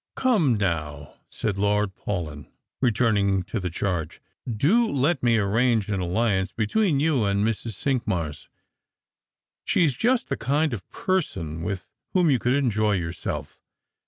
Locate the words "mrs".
7.45-7.73